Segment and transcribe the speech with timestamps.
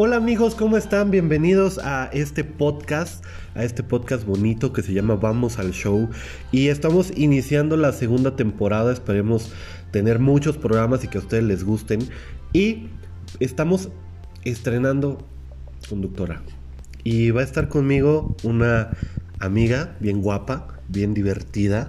[0.00, 1.10] Hola amigos, ¿cómo están?
[1.10, 3.24] Bienvenidos a este podcast,
[3.56, 6.08] a este podcast bonito que se llama Vamos al Show.
[6.52, 9.52] Y estamos iniciando la segunda temporada, esperemos
[9.90, 11.98] tener muchos programas y que a ustedes les gusten.
[12.52, 12.90] Y
[13.40, 13.88] estamos
[14.44, 15.18] estrenando
[15.88, 16.42] conductora.
[17.02, 18.90] Y va a estar conmigo una
[19.40, 21.88] amiga bien guapa, bien divertida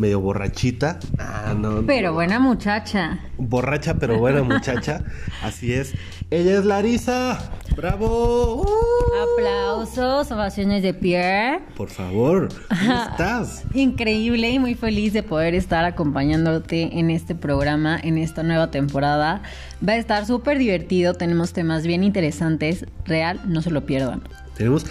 [0.00, 0.98] medio borrachita.
[1.18, 1.84] Ah, no.
[1.86, 3.20] Pero buena muchacha.
[3.36, 5.04] Borracha, pero buena muchacha.
[5.42, 5.92] Así es.
[6.32, 7.50] Ella es Larisa.
[7.76, 8.62] ¡Bravo!
[8.62, 9.34] ¡Uh!
[9.34, 11.58] Aplausos, ovaciones de pie.
[11.76, 13.64] Por favor, ¿cómo estás?
[13.74, 19.42] Increíble y muy feliz de poder estar acompañándote en este programa, en esta nueva temporada.
[19.86, 22.86] Va a estar súper divertido, tenemos temas bien interesantes.
[23.04, 24.22] Real, no se lo pierdan.
[24.56, 24.86] Tenemos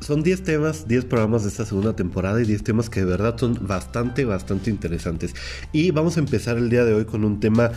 [0.00, 3.38] son 10 temas, 10 programas de esta segunda temporada y 10 temas que de verdad
[3.38, 5.34] son bastante, bastante interesantes.
[5.72, 7.70] Y vamos a empezar el día de hoy con un tema,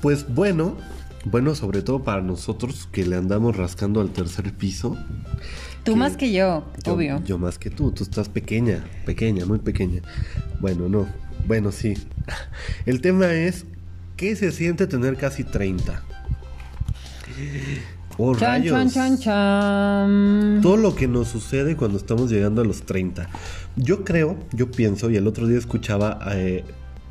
[0.00, 0.78] pues bueno,
[1.26, 4.96] bueno sobre todo para nosotros que le andamos rascando al tercer piso.
[5.84, 7.22] Tú más que yo, obvio.
[7.24, 10.02] Yo más que tú, tú estás pequeña, pequeña, muy pequeña.
[10.60, 11.06] Bueno, no,
[11.46, 11.94] bueno, sí.
[12.86, 13.66] El tema es,
[14.16, 16.02] ¿qué se siente tener casi 30?
[18.18, 23.28] Oh, chan, Chan, chan, Todo lo que nos sucede cuando estamos llegando a los 30.
[23.76, 26.64] Yo creo, yo pienso, y el otro día escuchaba eh,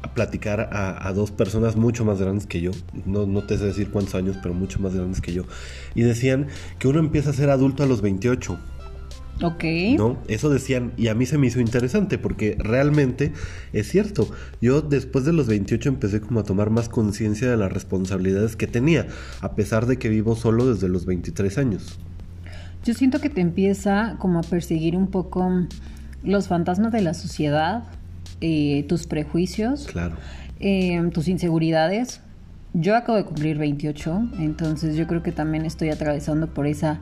[0.05, 2.71] a platicar a, a, dos personas mucho más grandes que yo.
[3.05, 5.45] No, no te sé decir cuántos años, pero mucho más grandes que yo.
[5.95, 8.57] Y decían que uno empieza a ser adulto a los 28.
[9.41, 9.63] Ok.
[9.97, 10.17] ¿No?
[10.27, 13.33] Eso decían, y a mí se me hizo interesante porque realmente
[13.73, 14.29] es cierto.
[14.61, 18.67] Yo después de los 28 empecé como a tomar más conciencia de las responsabilidades que
[18.67, 19.07] tenía,
[19.41, 21.99] a pesar de que vivo solo desde los 23 años.
[22.83, 25.49] Yo siento que te empieza como a perseguir un poco
[26.23, 27.83] los fantasmas de la sociedad,
[28.41, 30.15] eh, tus prejuicios, claro.
[30.59, 32.21] Eh, tus inseguridades.
[32.73, 36.99] Yo acabo de cumplir 28, entonces yo creo que también estoy atravesando por esa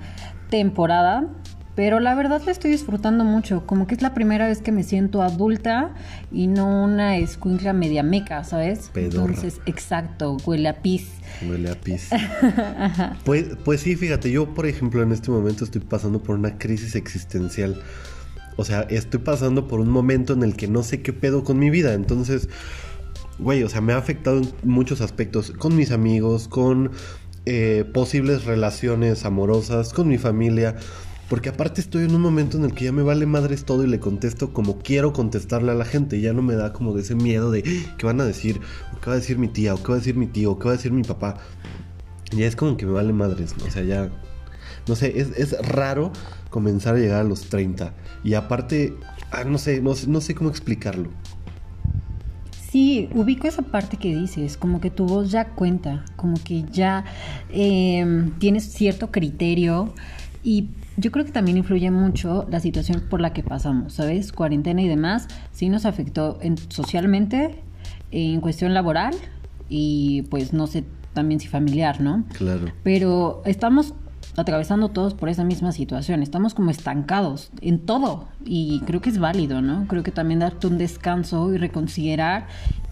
[0.50, 1.28] temporada
[1.76, 4.84] pero la verdad la estoy disfrutando mucho, como que es la primera vez que me
[4.84, 5.96] siento adulta
[6.32, 8.92] y no una escuincla media meca, ¿sabes?
[8.94, 11.08] Entonces, exacto, huele a pis.
[11.48, 12.10] Huele a pis.
[13.26, 16.96] pues, pues sí, fíjate, yo por ejemplo en este momento estoy pasando por una crisis
[16.96, 17.82] existencial.
[18.56, 21.60] O sea, estoy pasando por un momento en el que no sé qué pedo con
[21.60, 21.94] mi vida.
[21.94, 22.50] Entonces,
[23.40, 25.52] güey, o sea, me ha afectado en muchos aspectos.
[25.52, 26.92] Con mis amigos, con
[27.46, 30.76] eh, posibles relaciones amorosas, con mi familia.
[31.30, 33.88] Porque aparte estoy en un momento en el que ya me vale madres todo y
[33.88, 36.22] le contesto como quiero contestarle a la gente.
[36.22, 37.64] Ya no me da como de ese miedo de
[37.98, 38.60] qué van a decir,
[38.96, 40.60] o qué va a decir mi tía, o qué va a decir mi tío, o
[40.60, 41.38] qué va a decir mi papá.
[42.32, 43.66] Ya es como que me vale madres, ¿no?
[43.66, 44.12] O sea, ya.
[44.88, 46.12] No sé, es, raro
[46.50, 47.94] comenzar a llegar a los 30.
[48.24, 48.96] Y aparte,
[49.32, 51.10] ah, no sé, no, no sé cómo explicarlo.
[52.74, 57.06] Sí, ubico esa parte que dices, como que tu voz ya cuenta, como que ya
[57.52, 59.94] eh, tienes cierto criterio
[60.44, 64.32] y yo creo que también influye mucho la situación por la que pasamos, ¿sabes?
[64.32, 67.60] Cuarentena y demás, sí nos afectó en, socialmente,
[68.10, 69.14] en cuestión laboral
[69.70, 70.84] y pues no sé
[71.14, 72.26] también si familiar, ¿no?
[72.34, 72.72] Claro.
[72.84, 73.94] Pero estamos
[74.36, 79.20] atravesando todos por esa misma situación, estamos como estancados en todo y creo que es
[79.20, 79.88] válido, ¿no?
[79.88, 82.48] Creo que también darte un descanso y reconsiderar,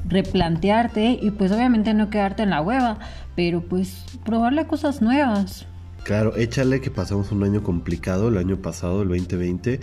[0.08, 3.00] replantearte y pues obviamente no quedarte en la hueva,
[3.36, 5.66] pero pues probarle cosas nuevas.
[6.04, 9.80] Claro, échale que pasamos un año complicado el año pasado, el 2020.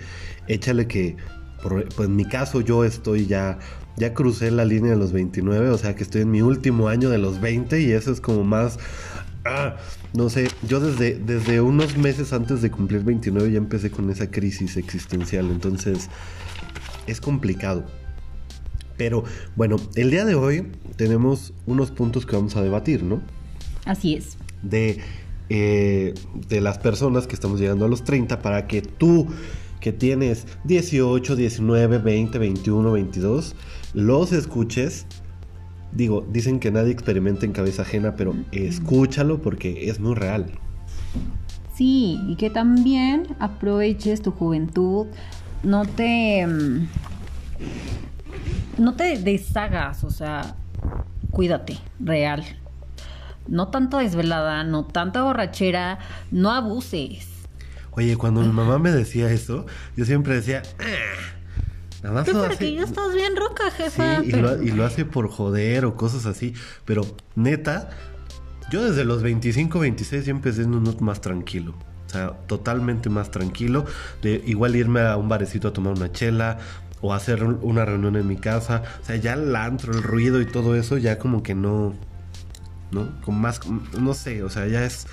[0.49, 1.17] Échale que,
[1.63, 3.59] pues en mi caso, yo estoy ya,
[3.97, 7.09] ya crucé la línea de los 29, o sea que estoy en mi último año
[7.09, 8.79] de los 20 y eso es como más...
[9.45, 9.77] Ah,
[10.15, 14.31] no sé, yo desde, desde unos meses antes de cumplir 29 ya empecé con esa
[14.31, 16.09] crisis existencial, entonces
[17.07, 17.87] es complicado.
[18.97, 19.25] Pero
[19.57, 23.23] bueno, el día de hoy tenemos unos puntos que vamos a debatir, ¿no?
[23.85, 24.37] Así es.
[24.63, 24.99] De
[25.51, 26.13] eh,
[26.49, 29.29] de las personas que estamos llegando a los 30 para que tú
[29.81, 33.57] que tienes 18, 19, 20, 21, 22,
[33.95, 35.07] los escuches.
[35.93, 40.47] Digo, dicen que nadie experimenta en cabeza ajena, pero escúchalo porque es muy real.
[41.75, 45.07] Sí, y que también aproveches tu juventud,
[45.63, 46.47] no te...
[46.47, 46.89] Mm,
[48.79, 50.55] no te deshagas, o sea,
[51.31, 52.45] cuídate, real.
[53.49, 55.99] No tanto desvelada, no tanta borrachera,
[56.31, 57.29] no abuses.
[57.93, 61.38] Oye, cuando mi mamá me decía eso, yo siempre decía, ah,
[62.03, 62.29] nada más.
[62.29, 64.21] Lo porque ya estás bien roca, jefa.
[64.21, 66.55] Sí, y, lo, y lo hace por joder o cosas así.
[66.85, 67.07] Pero
[67.37, 67.91] neta,
[68.71, 71.75] yo desde los 25, 26 ya empecé en un note más tranquilo.
[72.07, 73.85] O sea, totalmente más tranquilo.
[74.23, 76.59] De igual irme a un barecito a tomar una chela
[77.01, 78.83] o hacer una reunión en mi casa.
[79.03, 81.95] O sea, ya el antro, el ruido y todo eso ya como que no
[82.91, 83.21] ¿no?
[83.23, 83.61] Con más,
[83.99, 85.07] no sé, o sea, ya es,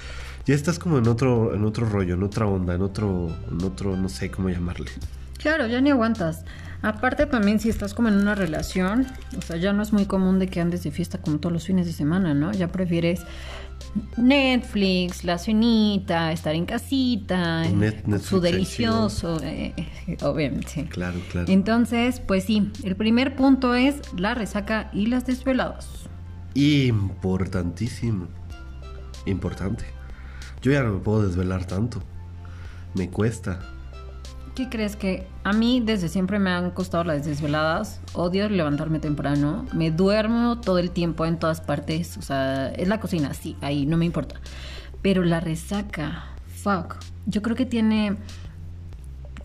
[0.46, 3.96] ya estás como en otro, en otro rollo, en otra onda, en otro, en otro,
[3.96, 4.92] no sé cómo llamarle.
[5.38, 6.44] Claro, ya ni aguantas.
[6.82, 9.08] Aparte también si estás como en una relación,
[9.38, 11.66] o sea, ya no es muy común de que andes de fiesta como todos los
[11.66, 12.52] fines de semana, ¿no?
[12.52, 13.22] Ya prefieres
[14.18, 17.64] Netflix, la cenita, estar en casita,
[18.22, 19.74] su delicioso, eh,
[20.08, 20.86] eh, obviamente.
[20.90, 21.52] Claro, claro.
[21.52, 25.88] Entonces, pues sí, el primer punto es la resaca y las desveladas.
[26.54, 28.28] Importantísimo.
[29.26, 29.86] Importante.
[30.62, 32.02] Yo ya no me puedo desvelar tanto.
[32.96, 33.60] Me cuesta.
[34.56, 38.00] ¿Qué crees que a mí desde siempre me han costado las desveladas?
[38.14, 39.66] Odio levantarme temprano.
[39.74, 42.16] Me duermo todo el tiempo en todas partes.
[42.16, 44.40] O sea, es la cocina, sí, ahí no me importa.
[45.02, 46.96] Pero la resaca, fuck.
[47.26, 48.16] Yo creo que tiene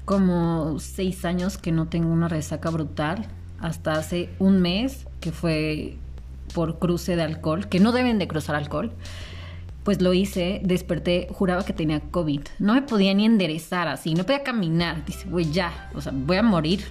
[0.05, 3.27] como seis años que no tengo una resaca brutal.
[3.59, 5.99] Hasta hace un mes que fue
[6.55, 8.93] por cruce de alcohol, que no deben de cruzar alcohol
[9.91, 12.43] pues lo hice, desperté, juraba que tenía COVID.
[12.61, 15.05] No me podía ni enderezar así, no podía caminar.
[15.05, 16.85] Dice, güey, ya, o sea, voy a morir.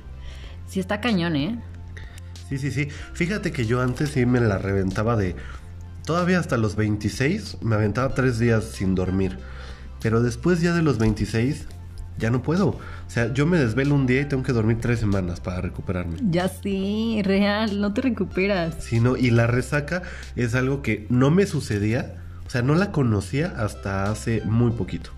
[0.67, 1.57] Sí está cañón, ¿eh?
[2.49, 2.89] Sí, sí, sí.
[3.13, 5.37] Fíjate que yo antes sí me la reventaba de...
[6.05, 9.37] Todavía hasta los 26 me aventaba tres días sin dormir.
[10.01, 11.67] Pero después ya de los 26
[12.17, 12.67] ya no puedo.
[12.67, 16.17] O sea, yo me desvelo un día y tengo que dormir tres semanas para recuperarme.
[16.29, 18.75] Ya sí, real, no te recuperas.
[18.83, 20.01] Sí, no, y la resaca
[20.35, 25.11] es algo que no me sucedía o sea, no la conocía hasta hace muy poquito.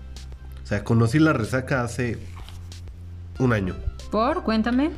[0.62, 2.18] O sea, conocí la resaca hace
[3.38, 3.74] un año.
[4.10, 4.42] ¿Por?
[4.42, 4.90] Cuéntame.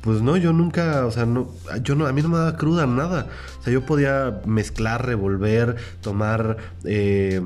[0.00, 1.48] Pues no, yo nunca, o sea, no,
[1.84, 3.28] yo no, a mí no me daba cruda nada.
[3.60, 7.40] O sea, yo podía mezclar, revolver, tomar, eh,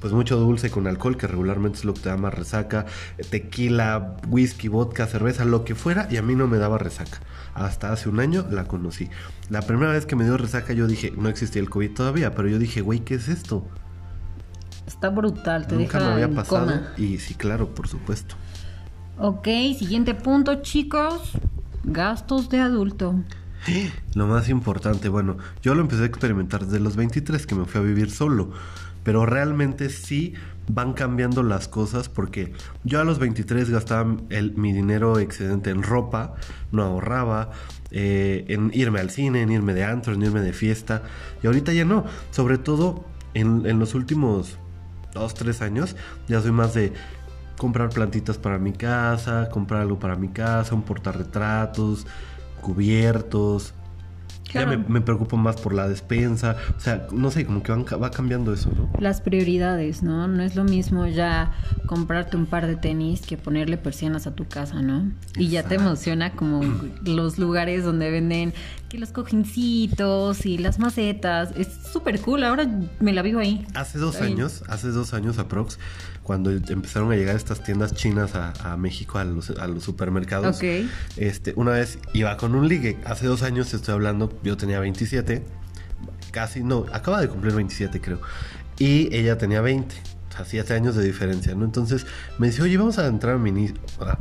[0.00, 2.86] pues mucho dulce con alcohol, que regularmente es lo que te da más resaca,
[3.30, 7.20] tequila, whisky, vodka, cerveza, lo que fuera, y a mí no me daba resaca
[7.58, 9.08] hasta hace un año la conocí.
[9.50, 12.48] La primera vez que me dio resaca yo dije, no existía el COVID todavía, pero
[12.48, 13.66] yo dije, güey, ¿qué es esto?
[14.86, 18.36] Está brutal, te Nunca me había pasado y sí, claro, por supuesto.
[19.18, 19.46] Ok,
[19.76, 21.32] siguiente punto, chicos.
[21.84, 23.14] Gastos de adulto.
[24.14, 27.80] Lo más importante, bueno, yo lo empecé a experimentar desde los 23 que me fui
[27.80, 28.50] a vivir solo,
[29.08, 30.34] pero realmente sí
[30.66, 32.52] van cambiando las cosas porque
[32.84, 36.34] yo a los 23 gastaba mi dinero excedente en ropa,
[36.72, 37.48] no ahorraba,
[37.90, 41.04] eh, en irme al cine, en irme de antro, en irme de fiesta,
[41.42, 44.58] y ahorita ya no, sobre todo en, en los últimos
[45.14, 45.96] 2, 3 años,
[46.28, 46.92] ya soy más de
[47.56, 52.06] comprar plantitas para mi casa, comprar algo para mi casa, un portarretratos,
[52.60, 53.72] cubiertos,
[54.52, 56.56] ya me, preocupo más por la despensa.
[56.76, 58.90] O sea, no sé, como que va cambiando eso, ¿no?
[59.00, 60.28] Las prioridades, ¿no?
[60.28, 61.52] No es lo mismo ya
[61.86, 65.10] comprarte un par de tenis que ponerle persianas a tu casa, ¿no?
[65.36, 66.62] Y ya te emociona como
[67.04, 68.54] los lugares donde venden
[68.88, 71.52] que los cojincitos y las macetas.
[71.56, 72.44] Es súper cool.
[72.44, 72.68] Ahora
[73.00, 73.66] me la vivo ahí.
[73.74, 75.78] Hace dos años, hace dos años aprox,
[76.28, 80.60] cuando empezaron a llegar estas tiendas chinas a, México, a los, a los supermercados.
[81.16, 82.98] Este, una vez iba con un ligue.
[83.06, 85.42] Hace dos años estoy hablando, yo tenía 27.
[86.30, 88.20] Casi, no, acaba de cumplir 27 creo.
[88.78, 89.94] Y ella tenía 20
[90.28, 91.64] o sea, 7 años de diferencia, ¿no?
[91.64, 92.04] Entonces
[92.36, 93.40] me dice, oye, vamos a entrar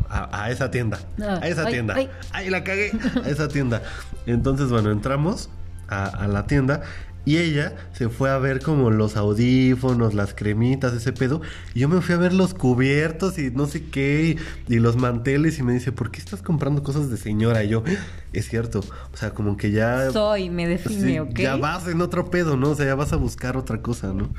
[0.08, 1.02] a, a, esa tienda.
[1.20, 1.94] a esa tienda.
[2.32, 2.50] Ay.
[2.50, 2.94] la cagué.
[3.22, 3.84] A esa tienda.
[4.26, 5.50] Entonces, bueno, entramos
[5.90, 6.84] a, a, la tienda
[7.28, 11.42] y ella se fue a ver como los audífonos, las cremitas, ese pedo.
[11.74, 14.38] Y yo me fui a ver los cubiertos y no sé qué,
[14.70, 15.60] y, los manteles.
[15.60, 17.66] Y me dice, ¿por qué estás comprando cosas de señora?
[17.66, 17.84] Y yo,
[18.32, 18.80] es cierto.
[19.14, 20.10] O sea, como que ya.
[20.12, 21.38] Soy, me define, ¿ok?
[21.38, 22.70] Ya vas en otro pedo, ¿no?
[22.70, 24.30] O sea, ya vas a buscar otra cosa, ¿no?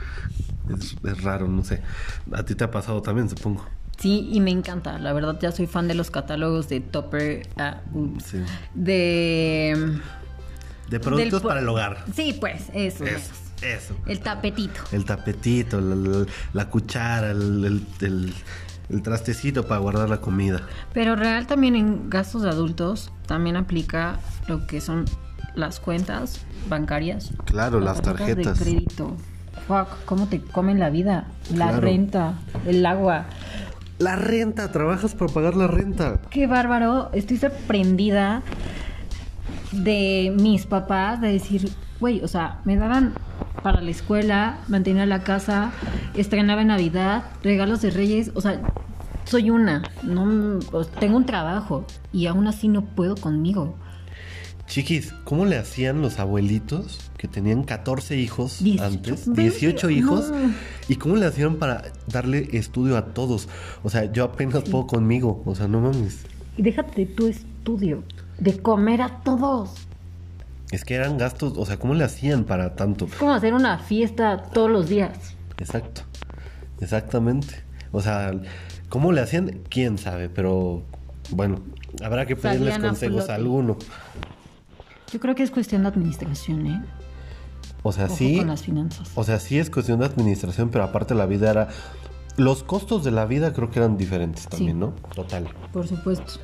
[0.75, 1.83] Es, raro, no sé.
[2.33, 3.67] A ti te ha pasado también, supongo.
[3.99, 4.99] Sí, y me encanta.
[4.99, 7.47] La verdad, ya soy fan de los catálogos de Topper.
[7.59, 8.39] Ah, uh, sí.
[8.73, 10.01] De
[10.89, 12.05] de productos para el hogar.
[12.15, 13.05] Sí, pues, eso.
[13.05, 13.33] Eso.
[13.63, 13.95] eso.
[14.07, 14.81] El tapetito.
[14.93, 15.81] El tapetito,
[16.53, 17.85] la, cuchara, el,
[19.03, 20.63] trastecito para guardar la comida.
[20.93, 25.05] Pero real también en gastos de adultos también aplica lo que son
[25.55, 27.33] las cuentas bancarias.
[27.45, 28.59] Claro, las, tarjetas.
[28.59, 29.17] De crédito.
[29.67, 31.27] Fuck, ¿cómo te comen la vida?
[31.55, 32.35] La renta,
[32.67, 33.27] el agua.
[33.99, 36.21] La renta, trabajas por pagar la renta.
[36.31, 38.43] Qué bárbaro, estoy sorprendida
[39.85, 41.71] de mis papás de decir,
[42.01, 43.15] güey, o sea, me daban
[43.63, 45.73] para la escuela, mantenía la casa,
[46.15, 48.61] estrenaba en Navidad, regalos de Reyes, o sea,
[49.25, 50.59] soy una, no
[50.99, 53.77] tengo un trabajo y aún así no puedo conmigo.
[54.67, 60.31] Chiquis, ¿cómo le hacían los abuelitos que tenían 14 hijos antes, 18 hijos?
[60.89, 63.49] ¿Y cómo le hacían para darle estudio a todos?
[63.83, 66.19] O sea, yo apenas puedo conmigo, o sea, no mames.
[66.59, 68.03] Y déjate tu estudio
[68.39, 69.71] de comer a todos.
[70.71, 73.07] Es que eran gastos, o sea, ¿cómo le hacían para tanto?
[73.07, 75.35] Es como hacer una fiesta todos los días.
[75.59, 76.03] Exacto,
[76.81, 77.63] exactamente.
[77.91, 78.33] O sea,
[78.89, 79.61] ¿cómo le hacían?
[79.71, 80.29] ¿Quién sabe?
[80.29, 80.83] Pero
[81.31, 81.61] bueno,
[82.05, 83.77] habrá que pedirles Salían consejos a alguno.
[85.11, 86.83] Yo creo que es cuestión de administración, ¿eh?
[87.83, 89.11] O sea, Ojo sí, con las finanzas.
[89.15, 91.69] o sea, sí es cuestión de administración, pero aparte la vida era...
[92.37, 94.79] Los costos de la vida creo que eran diferentes también, Sí.
[94.79, 94.91] ¿no?
[95.15, 95.49] Total.
[95.73, 96.35] Por supuesto.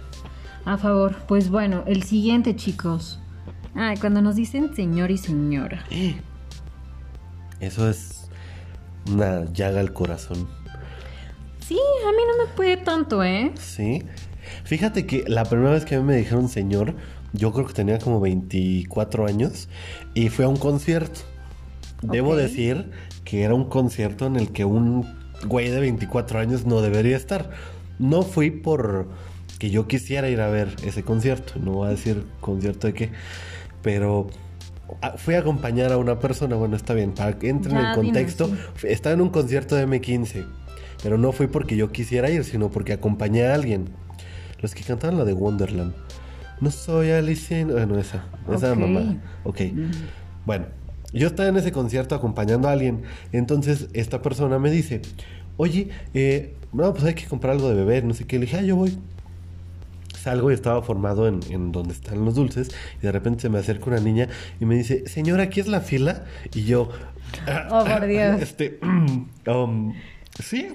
[0.64, 1.16] A favor.
[1.28, 3.21] Pues bueno, el siguiente, chicos.
[3.75, 5.85] Ay, cuando nos dicen señor y señora.
[7.61, 8.28] Eso es
[9.11, 10.49] una llaga al corazón.
[11.61, 13.52] Sí, a mí no me puede tanto, ¿eh?
[13.59, 14.02] Sí.
[14.64, 16.94] Fíjate que la primera vez que a mí me dijeron señor,
[17.33, 19.68] yo creo que tenía como 24 años
[20.14, 21.21] y fue a un concierto.
[22.02, 22.90] Debo decir
[23.25, 25.06] que era un concierto en el que un
[25.47, 27.50] güey de 24 años no debería estar.
[27.99, 29.09] No fui por
[29.64, 33.11] que yo quisiera ir a ver ese concierto, no voy a decir concierto de qué,
[33.80, 34.28] pero
[35.00, 37.92] ah, fui a acompañar a una persona, bueno, está bien, para que entren en el
[37.94, 38.88] dime, contexto, sí.
[38.88, 40.44] estaba en un concierto de M15,
[41.02, 43.87] pero no fui porque yo quisiera ir, sino porque acompañé a alguien.
[44.61, 45.94] Los que cantaban la de Wonderland.
[46.61, 47.59] No soy Alicia.
[47.61, 48.26] en- Bueno, esa.
[48.52, 48.78] Esa Ok.
[48.78, 49.16] mamá.
[49.44, 49.61] Ok.
[50.44, 50.66] Bueno,
[51.14, 53.02] yo estaba en ese concierto acompañando a alguien.
[53.33, 55.00] Entonces, esta persona me dice:
[55.56, 58.04] Oye, eh, no, pues hay que comprar algo de beber.
[58.04, 58.38] No sé qué.
[58.38, 58.97] Le dije, ah, yo voy.
[60.24, 62.70] Salgo y estaba formado en, en donde están los dulces.
[62.98, 64.28] Y de repente se me acerca una niña
[64.60, 66.24] y me dice: Señora, ¿aquí es la fila?
[66.54, 66.88] Y yo.
[67.70, 68.40] Oh, por Dios.
[68.40, 68.78] Este.
[69.46, 69.94] um,
[70.42, 70.68] sí.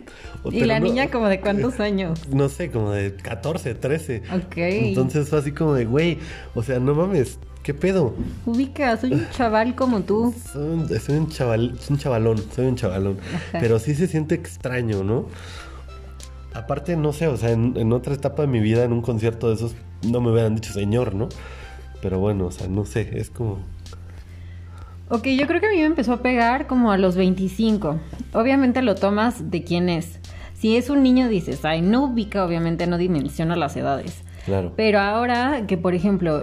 [0.51, 2.27] Y la no- niña como de cuántos años.
[2.29, 4.23] no sé, como de 14, 13.
[4.33, 4.57] Ok.
[4.57, 6.17] Entonces fue así como de, güey,
[6.55, 8.15] o sea, no mames, ¿qué pedo?
[8.45, 10.33] Ubica, soy un chaval como tú.
[10.53, 13.17] Soy un, soy un chaval, soy un chavalón, soy un chavalón.
[13.35, 13.59] Ajá.
[13.59, 15.25] Pero sí se siente extraño, ¿no?
[16.59, 19.47] Aparte, no sé, o sea, en, en otra etapa de mi vida, en un concierto
[19.47, 21.29] de esos, no me hubieran dicho señor, ¿no?
[22.01, 23.59] Pero bueno, o sea, no sé, es como...
[25.09, 27.99] Ok, yo creo que a mí me empezó a pegar como a los 25.
[28.33, 30.19] Obviamente lo tomas de quién es.
[30.53, 34.23] Si es un niño dices, ay, no ubica, obviamente no dimensiona las edades.
[34.45, 34.73] Claro.
[34.75, 36.41] Pero ahora que, por ejemplo,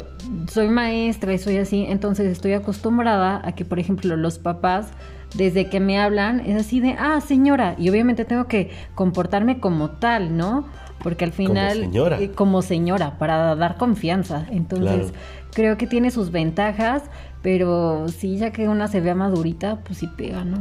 [0.51, 4.89] soy maestra y soy así, entonces estoy acostumbrada a que, por ejemplo, los papás,
[5.35, 9.91] desde que me hablan, es así de, ah, señora, y obviamente tengo que comportarme como
[9.91, 10.67] tal, ¿no?
[11.03, 11.79] Porque al Como final...
[11.81, 12.21] señora.
[12.21, 14.47] eh, como señora, para dar confianza.
[14.51, 15.19] Entonces, Claro.
[15.53, 17.03] creo que tiene sus ventajas,
[17.43, 20.59] pero sí, ya que una se vea madurita, pues sí pega, ¿no?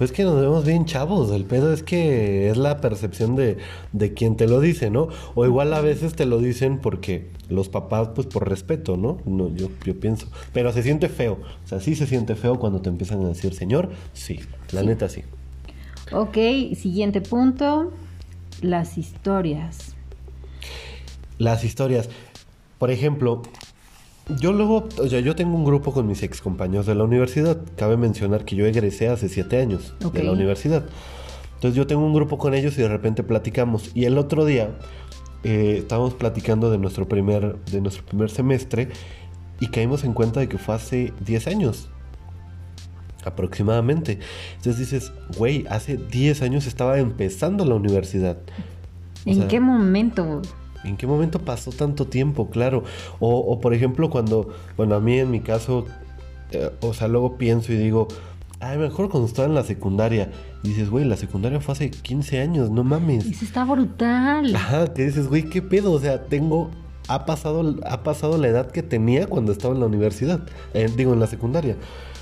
[0.00, 3.58] Pues que nos vemos bien chavos, el pedo es que es la percepción de,
[3.92, 5.08] de quien te lo dice, ¿no?
[5.34, 9.18] O igual a veces te lo dicen porque los papás, pues por respeto, ¿no?
[9.26, 10.26] no yo, yo pienso.
[10.54, 13.52] Pero se siente feo, o sea, sí se siente feo cuando te empiezan a decir
[13.52, 14.40] señor, sí,
[14.72, 15.22] la neta sí.
[16.12, 16.38] Ok,
[16.76, 17.92] siguiente punto,
[18.62, 19.94] las historias.
[21.36, 22.08] Las historias,
[22.78, 23.42] por ejemplo,
[24.38, 27.58] yo luego, o sea, yo tengo un grupo con mis ex compañeros de la universidad.
[27.76, 30.84] Cabe mencionar que yo egresé hace siete años de la universidad.
[31.54, 33.90] Entonces yo tengo un grupo con ellos y de repente platicamos.
[33.94, 34.70] Y el otro día
[35.44, 38.88] eh, estábamos platicando de nuestro primer, de nuestro primer semestre
[39.60, 41.90] y caímos en cuenta de que fue hace 10 años.
[43.24, 44.18] Aproximadamente.
[44.56, 48.38] Entonces dices, güey, hace 10 años estaba empezando la universidad.
[49.26, 50.40] O ¿En sea, qué momento?
[50.84, 52.50] ¿En qué momento pasó tanto tiempo?
[52.50, 52.84] Claro.
[53.18, 55.86] O, o, por ejemplo, cuando, bueno, a mí en mi caso,
[56.52, 58.08] eh, o sea, luego pienso y digo,
[58.60, 60.30] ay, mejor cuando estaba en la secundaria.
[60.62, 63.26] Y dices, güey, la secundaria fue hace 15 años, no mames.
[63.26, 64.54] Eso está brutal.
[64.54, 65.92] Ajá, que dices, güey, ¿qué pedo?
[65.92, 66.70] O sea, tengo,
[67.08, 70.40] ha pasado, ha pasado la edad que tenía cuando estaba en la universidad,
[70.74, 71.76] eh, digo, en la secundaria.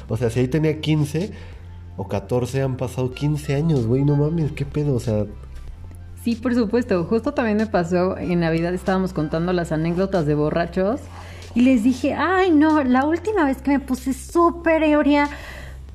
[0.08, 1.32] O sea, si ahí tenía 15
[1.96, 4.94] o 14, han pasado 15 años, güey, no mames, ¿qué pedo?
[4.94, 5.26] O sea,
[6.28, 7.04] Sí, por supuesto.
[7.04, 11.00] Justo también me pasó en Navidad, estábamos contando las anécdotas de borrachos
[11.54, 15.30] y les dije, ay no, la última vez que me puse súper ebria,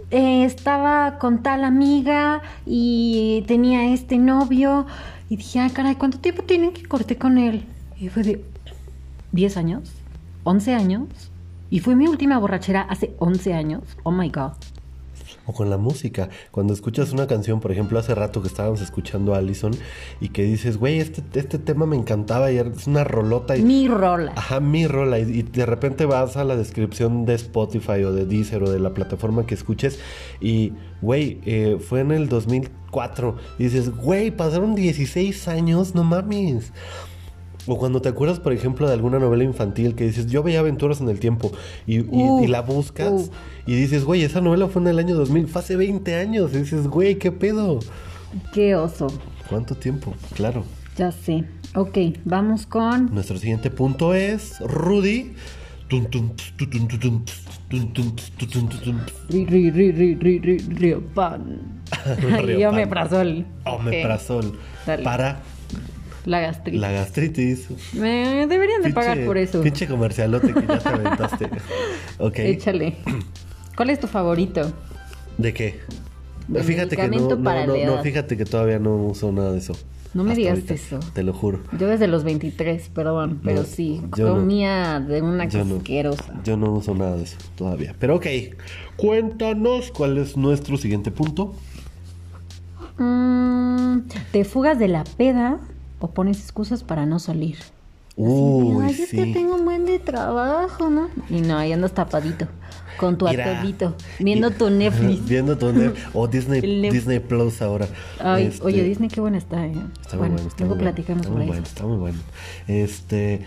[0.09, 4.87] eh, estaba con tal amiga y tenía este novio
[5.29, 7.67] y dije, ay caray, ¿cuánto tiempo tienen que corté con él?
[7.99, 8.43] Y fue de
[9.33, 9.91] 10 años,
[10.45, 11.09] 11 años
[11.69, 13.83] y fue mi última borrachera hace 11 años.
[14.01, 14.53] Oh my god.
[15.45, 16.29] O con la música.
[16.51, 19.73] Cuando escuchas una canción, por ejemplo, hace rato que estábamos escuchando a Allison
[20.21, 23.57] y que dices, güey, este, este tema me encantaba y es una rolota.
[23.57, 24.33] Y, Mi rola.
[24.35, 25.19] Ajá, mi rola.
[25.19, 28.79] Y, y de repente vas a la descripción de Spotify o de Deezer o de
[28.79, 29.99] la plataforma que escuches
[30.39, 33.37] y, güey, eh, fue en el 2004.
[33.59, 36.71] Y dices, güey, pasaron 16 años, no mames.
[37.65, 40.99] O cuando te acuerdas, por ejemplo, de alguna novela infantil que dices, yo veía aventuras
[41.01, 41.51] en el tiempo
[41.87, 43.29] y, y- Uh, y la buscas uh.
[43.65, 46.51] y dices, güey, esa novela fue en el año 2000, fue hace 20 años.
[46.53, 47.79] Y dices, güey, ¿qué pedo?
[48.53, 49.07] Qué oso.
[49.49, 50.13] ¿Cuánto tiempo?
[50.35, 50.63] Claro.
[50.97, 51.45] Ya sé.
[51.75, 55.33] Ok, vamos con Nuestro siguiente punto es, Rudy,
[59.29, 61.81] Ri, ri, ri, ri, ri, ri, Riopan.
[62.57, 63.45] Y omeprazol.
[63.65, 64.57] Omeprazol.
[65.03, 65.41] Para
[66.25, 66.81] La gastritis.
[66.81, 67.93] la gastritis.
[67.93, 69.61] Me deberían de pagar por eso.
[69.61, 71.49] Pinche comercialote que ya te aventaste.
[72.19, 72.39] ok.
[72.39, 72.95] Échale.
[73.75, 74.71] ¿Cuál es tu favorito?
[75.37, 75.79] ¿De qué?
[76.47, 79.73] De Fíjate que no, no, fíjate que todavía no uso nada de eso.
[80.13, 80.99] No me digas ahorita, eso.
[81.13, 81.61] Te lo juro.
[81.79, 84.35] Yo desde los 23, perdón, pero sí, yo no.
[84.35, 85.77] comía de una Yo no.
[85.77, 86.41] asquerosa.
[86.43, 87.95] Yo no uso nada de eso todavía.
[87.97, 88.27] Pero ok,
[88.95, 91.55] cuéntanos cuál es nuestro siguiente punto.
[92.99, 94.01] Mm,
[94.31, 95.59] ¿Te fugas de la peda
[96.03, 97.55] o pones excusas para no salir?
[98.17, 99.31] Uy, Ay, es que sí.
[99.33, 101.07] tengo un buen de trabajo, ¿no?
[101.29, 102.45] Y no, ahí andas tapadito,
[102.97, 105.25] con tu Mira, atolito, viendo tu Netflix.
[105.25, 106.09] Viendo tu Netflix.
[106.13, 106.59] O Disney,
[106.91, 107.87] Disney Plus ahora.
[108.19, 109.73] Ay, Este, oye, Disney, qué buena está, ¿eh?
[110.01, 112.19] Está muy bueno, está luego muy bueno, platicamos está muy bueno, está muy bueno.
[112.67, 113.45] Este,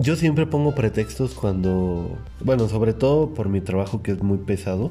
[0.00, 4.90] yo siempre pongo pretextos cuando, bueno, sobre todo por mi trabajo que es muy pesado,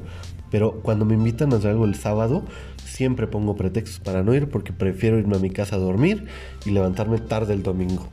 [0.49, 2.43] pero cuando me invitan a hacer algo el sábado,
[2.85, 6.25] siempre pongo pretextos para no ir porque prefiero irme a mi casa a dormir
[6.65, 8.07] y levantarme tarde el domingo.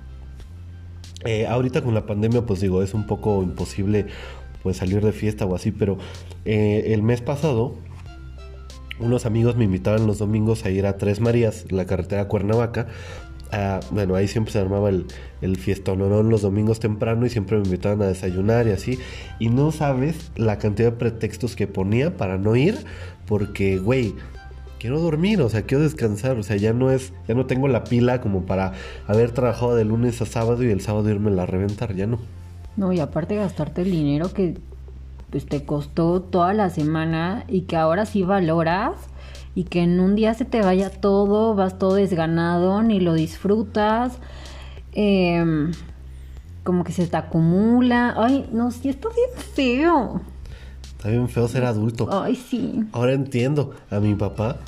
[1.25, 4.07] Eh, ahorita con la pandemia, pues digo, es un poco imposible
[4.63, 5.99] pues salir de fiesta o así, pero
[6.45, 7.77] eh, el mes pasado
[9.03, 12.87] unos amigos me invitaban los domingos a ir a Tres Marías, la carretera Cuernavaca.
[13.51, 15.07] Ah, bueno, ahí siempre se armaba el,
[15.43, 15.99] el fiestón
[16.31, 18.99] los domingos temprano y siempre me invitaban a desayunar y así.
[19.39, 22.79] Y no sabes la cantidad de pretextos que ponía para no ir,
[23.27, 24.15] porque, güey,
[24.83, 27.85] quiero dormir, o sea, quiero descansar, o sea, ya no es, ya no tengo la
[27.85, 28.73] pila como para
[29.07, 32.19] haber trabajado de lunes a sábado y el sábado irme a reventar, ya no.
[32.77, 34.59] No, y aparte gastarte el dinero que
[35.31, 38.97] pues, te costó toda la semana y que ahora sí valoras
[39.55, 44.19] y que en un día se te vaya todo, vas todo desganado, ni lo disfrutas,
[44.95, 45.71] em,
[46.65, 48.15] como que se te acumula.
[48.17, 50.23] Ay, no, sí, está bien feo.
[51.03, 52.09] Está bien feo ser adulto.
[52.13, 54.59] Ay, sí, Ahora entiendo a mi papá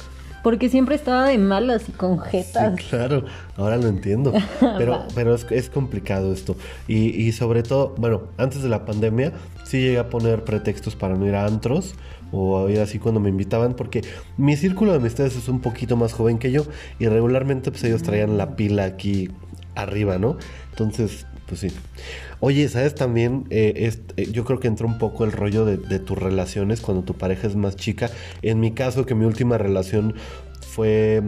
[0.42, 2.74] porque siempre estaba de malas y con jetas.
[2.76, 3.24] Sí, claro,
[3.56, 4.32] ahora lo entiendo.
[4.60, 6.56] Pero, pero es, es complicado esto.
[6.88, 9.32] Y, y sobre todo, bueno, antes de la pandemia
[9.62, 11.94] sí llegué a poner pretextos para no ir a antros
[12.32, 14.02] o a ir así cuando me invitaban, porque
[14.36, 16.64] mi círculo de amistades es un poquito más joven que yo
[16.98, 19.30] y regularmente pues ellos traían la pila aquí
[19.76, 20.36] arriba, ¿no?
[20.70, 21.26] Entonces,
[21.58, 21.78] pues sí.
[22.40, 23.44] Oye, ¿sabes también?
[23.50, 26.80] Eh, es- eh, yo creo que entra un poco el rollo de, de tus relaciones
[26.80, 28.10] cuando tu pareja es más chica.
[28.42, 30.14] En mi caso, que mi última relación
[30.60, 31.22] fue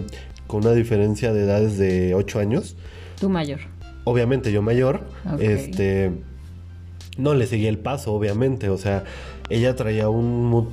[0.46, 2.76] con una diferencia de edades de 8 años.
[3.20, 3.60] Tu mayor.
[4.04, 5.00] Obviamente yo mayor,
[5.40, 6.12] este
[7.18, 9.04] no le seguía el paso, obviamente, o sea,
[9.48, 10.66] ella traía un mood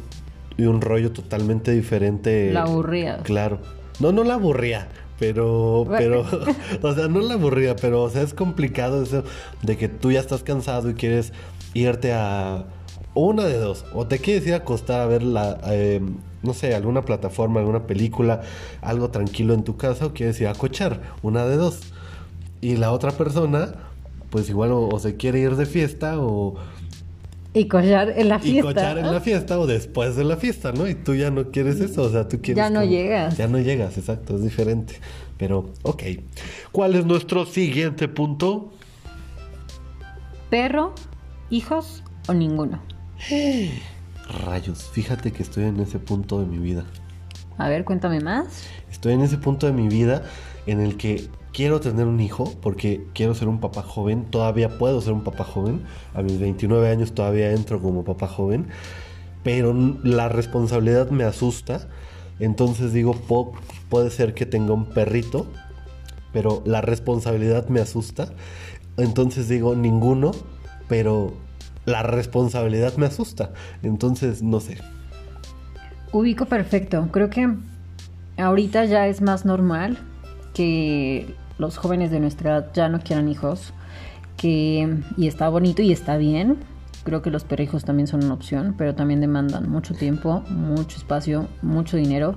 [0.58, 2.52] y un rollo totalmente diferente.
[2.54, 3.18] La aburría.
[3.24, 3.60] Claro.
[4.00, 4.88] No, no la aburría,
[5.20, 6.26] pero pero
[6.82, 9.24] o sea, no la aburría, pero o sea, es complicado eso
[9.62, 11.34] de que tú ya estás cansado y quieres
[11.74, 12.66] irte a
[13.14, 16.02] una de dos, o te quieres ir a acostar a ver la eh,
[16.44, 18.42] no sé, alguna plataforma, alguna película,
[18.82, 21.80] algo tranquilo en tu casa o quieres ir a cochar, una de dos.
[22.60, 23.76] Y la otra persona,
[24.30, 26.56] pues igual o, o se quiere ir de fiesta o
[27.54, 28.74] Y cochar en la y fiesta.
[28.74, 30.88] cochar en la fiesta o después de la fiesta, ¿no?
[30.88, 32.64] Y tú ya no quieres eso, o sea, tú quieres...
[32.64, 33.38] Ya no llegas.
[33.38, 34.96] Ya no llegas, exacto, es diferente.
[35.38, 36.04] Pero, ok.
[36.72, 38.72] ¿Cuál es nuestro siguiente punto?
[40.50, 40.96] ¿Perro,
[41.50, 42.82] hijos o ninguno?
[44.46, 46.86] Rayos, fíjate que estoy en ese punto de mi vida.
[47.58, 48.64] A ver, cuéntame más.
[48.92, 50.24] Estoy en ese punto de mi vida
[50.66, 54.26] en el que quiero tener un hijo porque quiero ser un papá joven.
[54.26, 55.84] Todavía puedo ser un papá joven.
[56.14, 58.68] A mis 29 años todavía entro como papá joven.
[59.44, 61.88] Pero la responsabilidad me asusta.
[62.40, 63.16] Entonces digo,
[63.90, 65.48] puede ser que tenga un perrito.
[66.34, 68.34] Pero la responsabilidad me asusta.
[68.98, 70.32] Entonces digo, ninguno.
[70.90, 71.34] Pero
[71.86, 73.54] la responsabilidad me asusta.
[73.84, 74.78] Entonces, no sé.
[76.12, 77.08] Ubico perfecto.
[77.12, 77.50] Creo que
[78.38, 79.98] ahorita ya es más normal
[80.54, 83.74] que los jóvenes de nuestra edad ya no quieran hijos.
[84.38, 86.58] Que, y está bonito y está bien.
[87.04, 91.48] Creo que los perrijos también son una opción, pero también demandan mucho tiempo, mucho espacio,
[91.62, 92.36] mucho dinero.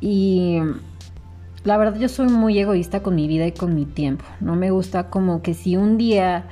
[0.00, 0.58] Y
[1.64, 4.24] la verdad yo soy muy egoísta con mi vida y con mi tiempo.
[4.40, 6.46] No me gusta como que si un día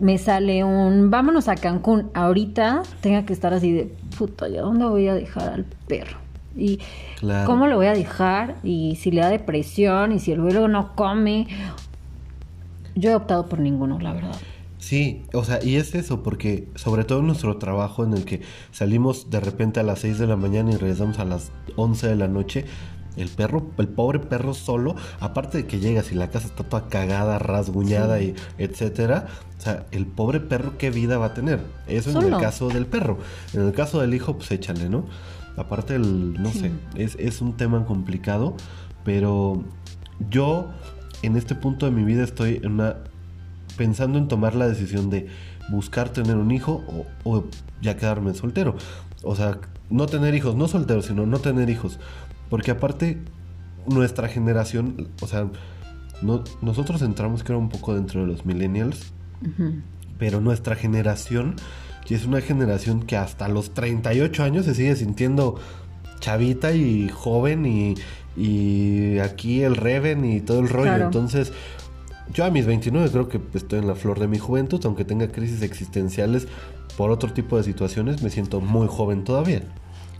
[0.00, 4.62] me sale un vámonos a Cancún ahorita, tenga que estar así de puta, ¿y a
[4.62, 6.23] dónde voy a dejar al perro?
[6.56, 6.78] Y
[7.18, 7.46] Claro.
[7.46, 10.94] cómo lo voy a dejar y si le da depresión y si el vuelo no
[10.94, 11.46] come.
[12.94, 14.36] Yo he optado por ninguno, la verdad.
[14.78, 18.42] Sí, o sea, y es eso, porque sobre todo en nuestro trabajo en el que
[18.70, 22.16] salimos de repente a las 6 de la mañana y regresamos a las 11 de
[22.16, 22.66] la noche,
[23.16, 26.88] El perro, el pobre perro solo, aparte de que llegas y la casa está toda
[26.88, 31.60] cagada, rasguñada y etcétera, o sea, el pobre perro qué vida va a tener.
[31.86, 33.18] Eso en el caso del perro.
[33.52, 35.04] En el caso del hijo, pues échale, ¿no?
[35.56, 38.56] Aparte el, no sé, es, es un tema complicado,
[39.04, 39.64] pero
[40.30, 40.70] yo
[41.22, 42.96] en este punto de mi vida estoy en una
[43.76, 45.28] pensando en tomar la decisión de
[45.70, 46.84] buscar tener un hijo
[47.24, 47.44] o,
[47.80, 48.76] ya quedarme soltero.
[49.22, 49.58] O sea,
[49.90, 51.98] no tener hijos, no soltero, sino no tener hijos.
[52.50, 53.18] Porque aparte,
[53.86, 55.48] nuestra generación, o sea,
[56.22, 59.12] no, nosotros entramos creo un poco dentro de los millennials,
[60.18, 61.56] pero nuestra generación,
[62.08, 65.58] y es una generación que hasta los 38 años se sigue sintiendo
[66.20, 67.94] chavita y joven y,
[68.36, 70.96] y aquí el Reven y todo el rollo.
[70.96, 71.52] Entonces,
[72.32, 75.28] yo a mis 29 creo que estoy en la flor de mi juventud, aunque tenga
[75.28, 76.48] crisis existenciales
[76.96, 79.62] por otro tipo de situaciones, me siento muy joven todavía.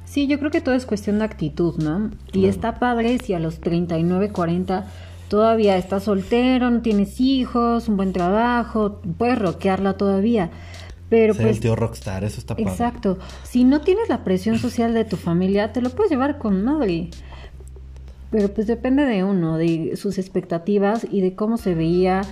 [0.04, 2.10] Sí, yo creo que todo es cuestión de actitud, ¿no?
[2.32, 4.86] Y está padre si a los 39, 40
[5.28, 10.50] todavía estás soltero, no tienes hijos, un buen trabajo, puedes rockearla todavía.
[11.14, 12.68] Pero pues, el tío rockstar, eso está padre.
[12.68, 13.18] Exacto.
[13.44, 17.10] Si no tienes la presión social de tu familia, te lo puedes llevar con madre.
[18.30, 22.22] Pero pues depende de uno, de sus expectativas y de cómo se veía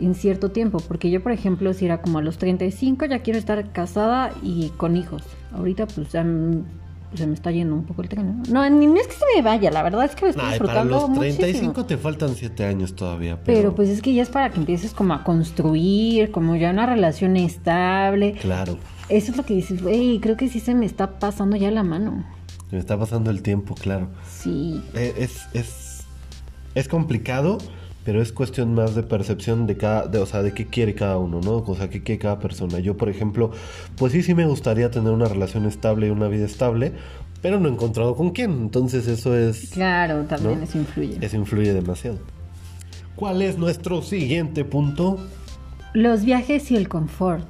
[0.00, 0.80] en cierto tiempo.
[0.80, 4.70] Porque yo, por ejemplo, si era como a los 35, ya quiero estar casada y
[4.70, 5.22] con hijos.
[5.52, 6.26] Ahorita pues ya
[7.14, 8.42] se me está yendo un poco el tren.
[8.50, 11.14] No, no es que se me vaya, la verdad es que me estoy disfrutando para
[11.24, 13.42] los 35 te faltan 7 años todavía.
[13.42, 13.58] Pero...
[13.58, 13.74] pero...
[13.74, 17.36] pues es que ya es para que empieces como a construir, como ya una relación
[17.36, 18.32] estable.
[18.40, 18.78] Claro.
[19.08, 21.82] Eso es lo que dices, güey, creo que sí se me está pasando ya la
[21.82, 22.24] mano.
[22.70, 24.08] Se me está pasando el tiempo, claro.
[24.26, 24.82] Sí.
[24.94, 26.06] Eh, es, es,
[26.74, 27.58] es complicado,
[28.04, 31.18] pero es cuestión más de percepción de cada, de, o sea, de qué quiere cada
[31.18, 31.58] uno, ¿no?
[31.58, 32.78] O sea, qué quiere cada persona.
[32.80, 33.52] Yo, por ejemplo,
[33.96, 36.92] pues sí, sí me gustaría tener una relación estable y una vida estable,
[37.40, 38.50] pero no he encontrado con quién.
[38.52, 39.70] Entonces eso es...
[39.70, 41.18] Claro, también eso influye.
[41.20, 42.18] Eso influye demasiado.
[43.14, 45.18] ¿Cuál es nuestro siguiente punto?
[45.92, 47.46] Los viajes y el confort.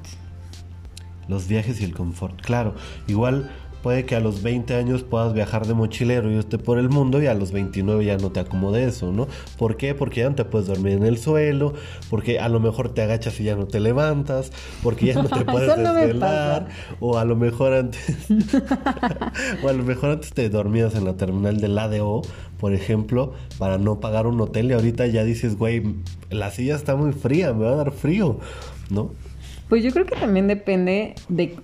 [1.28, 2.74] Los viajes y el confort, claro.
[3.06, 3.50] Igual
[3.82, 7.20] Puede que a los 20 años puedas viajar de mochilero y esté por el mundo
[7.20, 9.26] y a los 29 ya no te acomode eso, ¿no?
[9.58, 9.94] ¿Por qué?
[9.94, 11.74] Porque ya no te puedes dormir en el suelo,
[12.08, 15.44] porque a lo mejor te agachas y ya no te levantas, porque ya no te
[15.44, 16.68] puedes desvelar,
[17.00, 18.16] o a lo mejor antes
[19.62, 22.22] o a lo mejor antes te dormías en la terminal del ADO,
[22.58, 25.96] por ejemplo, para no pagar un hotel y ahorita ya dices, güey,
[26.30, 28.38] la silla está muy fría, me va a dar frío,
[28.90, 29.10] ¿no?
[29.68, 31.56] Pues yo creo que también depende de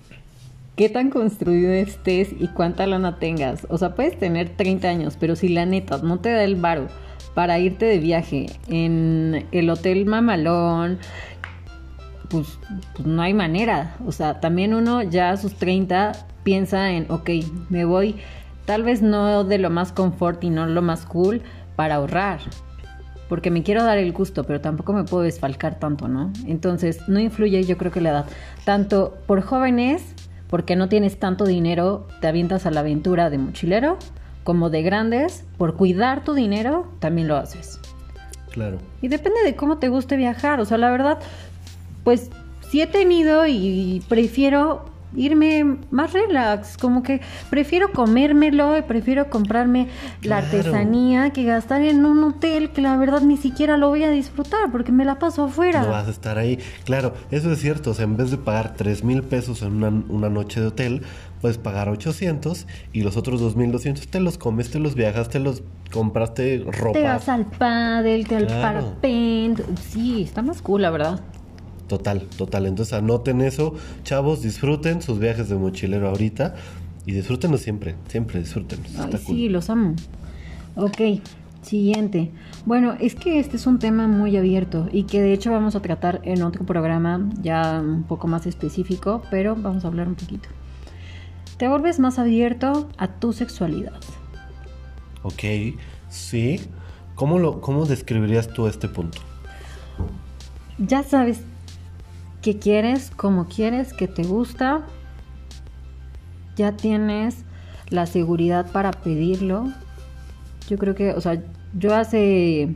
[0.79, 3.67] qué tan construido estés y cuánta lana tengas.
[3.69, 6.87] O sea, puedes tener 30 años, pero si la neta no te da el varo
[7.33, 10.97] para irte de viaje en el hotel mamalón,
[12.29, 12.57] pues,
[12.95, 13.97] pues, no hay manera.
[14.05, 16.13] O sea, también uno ya a sus 30
[16.43, 17.29] piensa en, ok,
[17.69, 18.15] me voy
[18.63, 21.41] tal vez no de lo más confort y no lo más cool
[21.75, 22.39] para ahorrar.
[23.27, 26.31] Porque me quiero dar el gusto, pero tampoco me puedo desfalcar tanto, ¿no?
[26.47, 28.25] Entonces, no influye yo creo que la edad.
[28.63, 30.15] Tanto por jóvenes
[30.49, 33.97] porque no tienes tanto dinero, te avientas a la aventura de mochilero,
[34.43, 37.79] como de grandes, por cuidar tu dinero, también lo haces.
[38.51, 38.79] Claro.
[39.01, 41.19] Y depende de cómo te guste viajar, o sea, la verdad,
[42.03, 42.29] pues
[42.69, 44.85] sí he tenido y prefiero
[45.15, 49.87] irme más relax, como que prefiero comérmelo y prefiero comprarme
[50.21, 54.09] la artesanía que gastar en un hotel que la verdad ni siquiera lo voy a
[54.09, 55.81] disfrutar porque me la paso afuera.
[55.81, 56.59] No vas a estar ahí.
[56.85, 60.03] Claro, eso es cierto, o sea, en vez de pagar 3 mil pesos en una,
[60.09, 61.01] una, noche de hotel,
[61.41, 65.63] puedes pagar 800 y los otros 2.200 te los comes, te los viajas, te los
[65.91, 66.99] compraste ropa.
[66.99, 69.63] Te vas al paddle, te al parapente.
[69.89, 71.19] Sí, está más cool, la verdad.
[71.89, 72.67] Total, total.
[72.67, 73.73] Entonces anoten eso,
[74.03, 76.53] chavos, disfruten sus viajes de mochilero ahorita
[77.07, 78.91] y disfrútenlo siempre, siempre disfrútenlos.
[79.25, 79.95] sí, los amo.
[80.75, 81.01] Ok,
[81.63, 82.31] siguiente.
[82.67, 85.81] Bueno, es que este es un tema muy abierto y que de hecho vamos a
[85.81, 90.47] tratar en otro programa ya un poco más específico, pero vamos a hablar un poquito.
[91.57, 93.99] Te vuelves más abierto a tu sexualidad.
[95.23, 95.43] Ok,
[96.07, 96.61] sí.
[97.15, 99.17] ¿Cómo, lo, cómo describirías tú este punto?
[100.77, 101.41] Ya sabes
[102.41, 104.85] qué quieres, cómo quieres, qué te gusta.
[106.55, 107.43] Ya tienes
[107.89, 109.71] la seguridad para pedirlo.
[110.69, 111.41] Yo creo que, o sea,
[111.77, 112.75] yo hace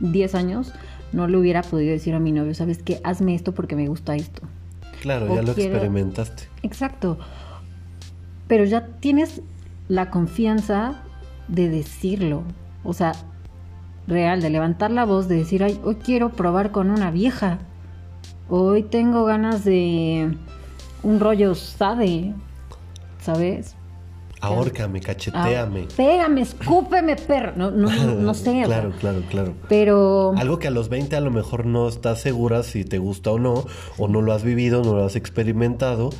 [0.00, 0.72] 10 años
[1.12, 3.00] no le hubiera podido decir a mi novio, ¿sabes qué?
[3.04, 4.42] Hazme esto porque me gusta esto.
[5.02, 6.44] Claro, ya lo experimentaste.
[6.62, 7.18] Exacto.
[8.48, 9.42] Pero ya tienes
[9.88, 11.02] la confianza
[11.48, 12.42] de decirlo.
[12.84, 13.12] O sea,
[14.06, 17.58] real, de levantar la voz, de decir, ay, hoy quiero probar con una vieja.
[18.52, 20.36] Hoy tengo ganas de
[21.04, 22.34] un rollo sade,
[23.22, 23.76] ¿sabes?
[24.40, 25.86] Ahórcame, cacheteame.
[25.88, 27.52] Ah, pégame, escúpeme, perro.
[27.54, 28.62] No, no, no, sé.
[28.64, 29.54] claro, claro, claro.
[29.68, 30.32] Pero.
[30.36, 33.38] Algo que a los 20 a lo mejor no estás segura si te gusta o
[33.38, 33.64] no,
[33.98, 36.10] o no lo has vivido, no lo has experimentado.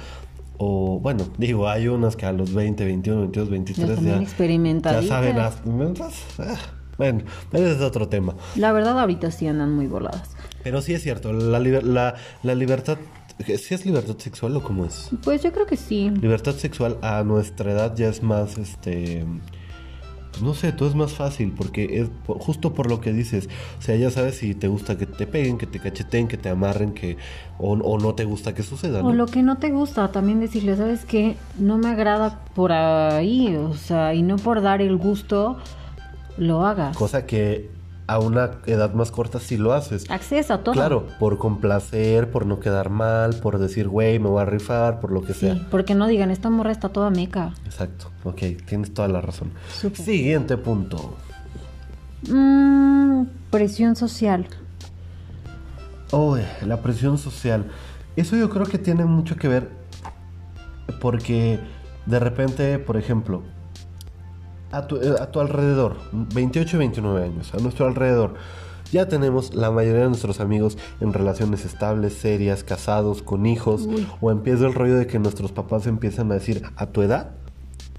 [0.57, 5.37] O bueno, digo, hay unas que a los 20, 21, 22, 23 ya, ya saben
[5.37, 5.57] las.
[6.39, 6.59] Ah,
[6.97, 8.37] bueno, ese es otro tema.
[8.55, 10.37] La verdad, ahorita sí andan muy voladas.
[10.63, 12.99] Pero sí es cierto, la, la, la libertad
[13.47, 15.11] ¿Sí es libertad sexual o cómo es?
[15.23, 16.11] Pues yo creo que sí.
[16.11, 19.25] Libertad sexual a nuestra edad ya es más, este...
[20.31, 23.49] Pues no sé, todo es más fácil porque es justo por lo que dices.
[23.81, 26.49] O sea, ya sabes si te gusta que te peguen, que te cacheten, que te
[26.49, 27.17] amarren, que
[27.59, 29.03] o, no te gusta que suceda.
[29.03, 31.37] O lo que no te gusta, también decirle, ¿sabes qué?
[31.59, 35.59] No me agrada por ahí, o sea, y no por dar el gusto,
[36.37, 36.97] lo hagas.
[36.97, 37.69] Cosa que
[38.11, 40.11] a una edad más corta si lo haces.
[40.11, 40.75] Acceso a todo.
[40.75, 45.13] Claro, por complacer, por no quedar mal, por decir, güey, me voy a rifar, por
[45.13, 45.69] lo que sí, sea.
[45.71, 47.55] porque no digan, esta morra está toda meca.
[47.65, 49.53] Exacto, ok, tienes toda la razón.
[49.95, 51.15] Siguiente punto.
[52.29, 54.49] Mm, presión social.
[56.11, 57.71] Oh, la presión social.
[58.17, 59.69] Eso yo creo que tiene mucho que ver
[61.01, 61.61] porque
[62.07, 63.45] de repente, por ejemplo,
[64.71, 68.35] a tu, eh, a tu alrededor, 28 y 29 años, a nuestro alrededor,
[68.93, 73.89] ya tenemos la mayoría de nuestros amigos en relaciones estables, serias, casados, con hijos,
[74.21, 77.31] o empieza el rollo de que nuestros papás empiezan a decir, a tu edad,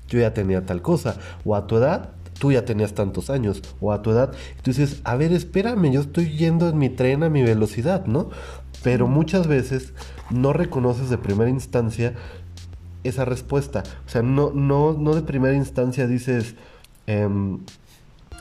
[0.10, 3.94] yo ya tenía tal cosa, o a tu edad, tú ya tenías tantos años, o
[3.94, 7.42] a tu edad, entonces, a ver, espérame, yo estoy yendo en mi tren a mi
[7.42, 8.30] velocidad, ¿no?
[8.84, 9.94] Pero muchas veces
[10.30, 12.16] no reconoces de primera instancia
[13.04, 13.84] esa respuesta.
[14.06, 16.56] O sea, no, no, no de primera instancia dices,
[17.08, 17.28] eh,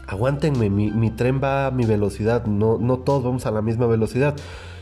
[0.06, 3.86] aguántenme, mi, mi, tren va a mi velocidad, no, no todos vamos a la misma
[3.86, 4.34] velocidad,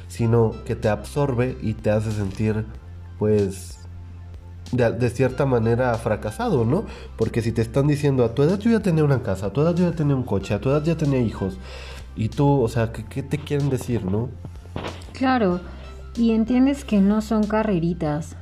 [0.08, 2.64] sino que te absorbe y te hace sentir,
[3.18, 3.78] pues,
[4.72, 6.84] de, de, cierta manera fracasado, ¿no?
[7.16, 9.60] Porque si te están diciendo, a tu edad yo ya tenía una casa, a tu
[9.60, 11.58] edad yo ya tenía un coche, a tu edad ya tenía hijos,
[12.16, 14.30] y tú, o sea, ¿qué, qué te quieren decir, no?
[15.12, 15.60] Claro,
[16.16, 18.36] y entiendes que no son carreritas,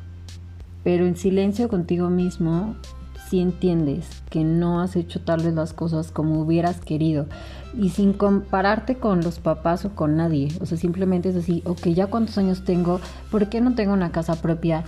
[0.87, 2.77] pero en silencio contigo mismo
[3.29, 7.27] si entiendes que no has hecho tal vez las cosas como hubieras querido
[7.77, 10.47] y sin compararte con los papás o con nadie.
[10.61, 13.01] O sea, simplemente es así, ok, ya cuántos años tengo,
[13.33, 14.85] ¿por qué no tengo una casa propia?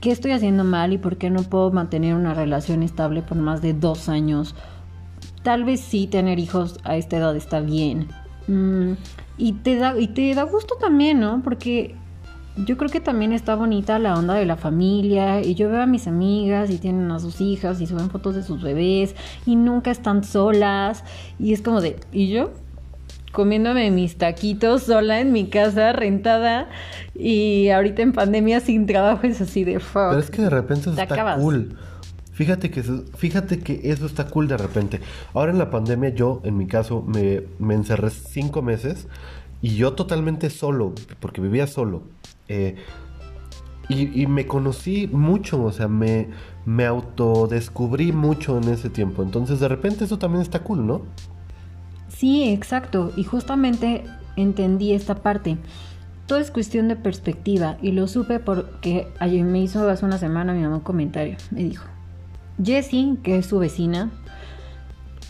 [0.00, 3.60] ¿Qué estoy haciendo mal y por qué no puedo mantener una relación estable por más
[3.60, 4.54] de dos años?
[5.42, 8.08] Tal vez sí tener hijos a esta edad está bien.
[8.48, 8.92] Mm,
[9.36, 11.42] y, te da, y te da gusto también, ¿no?
[11.44, 11.94] Porque
[12.56, 15.86] yo creo que también está bonita la onda de la familia y yo veo a
[15.86, 19.14] mis amigas y tienen a sus hijas y suben fotos de sus bebés
[19.44, 21.04] y nunca están solas
[21.38, 22.52] y es como de, ¿y yo?
[23.32, 26.70] comiéndome mis taquitos sola en mi casa rentada
[27.14, 30.08] y ahorita en pandemia sin trabajo es así de fuck.
[30.08, 31.76] Pero es que de repente eso está cool.
[32.32, 35.00] Fíjate que, eso, fíjate que eso está cool de repente.
[35.34, 39.06] Ahora en la pandemia yo, en mi caso, me, me encerré cinco meses
[39.60, 42.04] y yo totalmente solo, porque vivía solo.
[42.48, 42.76] Eh,
[43.88, 46.28] y, me conocí mucho, o sea, me,
[46.64, 49.22] me autodescubrí mucho en ese tiempo.
[49.22, 51.02] Entonces, de repente, eso también está cool, ¿no?
[52.08, 53.12] Sí, exacto.
[53.16, 54.02] Y justamente
[54.34, 55.56] entendí esta parte.
[56.26, 57.76] Todo es cuestión de perspectiva.
[57.80, 61.36] Y lo supe porque ayer me hizo hace una semana mi mamá un comentario.
[61.52, 61.84] Me dijo:
[62.60, 64.10] Jessie, que es su vecina,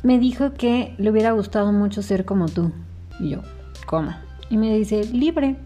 [0.02, 2.72] me dijo que le hubiera gustado mucho ser como tú.
[3.20, 3.42] Y yo,
[3.85, 4.14] ¿cómo?
[4.48, 5.57] Y me dice: libre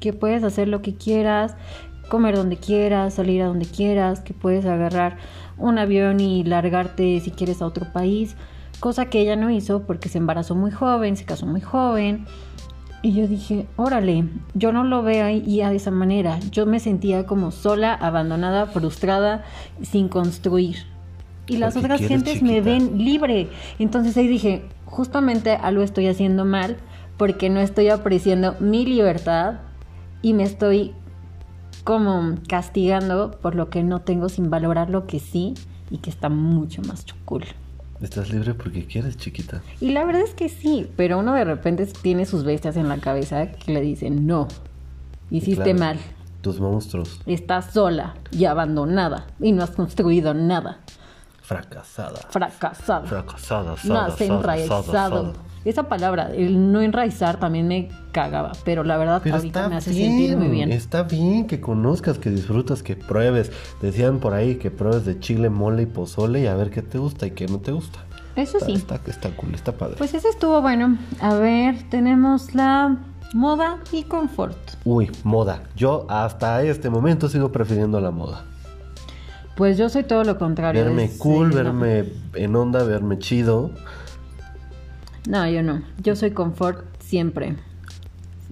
[0.00, 1.56] que puedes hacer lo que quieras,
[2.08, 5.16] comer donde quieras, salir a donde quieras, que puedes agarrar
[5.58, 8.36] un avión y largarte si quieres a otro país,
[8.80, 12.26] cosa que ella no hizo porque se embarazó muy joven, se casó muy joven.
[13.02, 16.40] Y yo dije, órale, yo no lo veo ahí de esa manera.
[16.50, 19.44] Yo me sentía como sola, abandonada, frustrada,
[19.82, 20.78] sin construir.
[21.46, 23.48] Y las otras gentes me ven libre.
[23.78, 26.78] Entonces ahí dije, justamente algo estoy haciendo mal
[27.16, 29.60] porque no estoy apreciando mi libertad
[30.22, 30.94] y me estoy
[31.84, 35.54] como castigando por lo que no tengo sin valorar lo que sí
[35.90, 37.44] y que está mucho más cool.
[38.00, 39.62] Estás libre porque quieres, chiquita.
[39.80, 42.98] Y la verdad es que sí, pero uno de repente tiene sus bestias en la
[42.98, 44.48] cabeza que le dicen, no,
[45.30, 45.98] hiciste mal.
[46.42, 47.20] Tus monstruos.
[47.26, 50.80] Estás sola y abandonada y no has construido nada.
[51.40, 52.20] Fracasada.
[52.30, 53.06] Fracasada.
[53.06, 53.76] Fracasada.
[53.84, 55.32] no has enraizado.
[55.66, 60.36] Esa palabra, el no enraizar, también me cagaba, pero la verdad ahorita me hace sentir
[60.36, 60.70] muy bien.
[60.70, 63.50] Está bien que conozcas, que disfrutas, que pruebes.
[63.82, 66.98] Decían por ahí que pruebes de chile, mole y pozole y a ver qué te
[66.98, 67.98] gusta y qué no te gusta.
[68.36, 68.74] Eso sí.
[68.74, 69.96] Está, está cool, está padre.
[69.98, 70.98] Pues ese estuvo bueno.
[71.20, 72.98] A ver, tenemos la
[73.34, 74.56] moda y confort.
[74.84, 75.64] Uy, moda.
[75.74, 78.44] Yo hasta este momento sigo prefiriendo la moda.
[79.56, 80.84] Pues yo soy todo lo contrario.
[80.84, 83.72] Verme cool, verme en onda, verme chido.
[85.26, 85.82] No, yo no.
[86.02, 87.56] Yo soy confort siempre.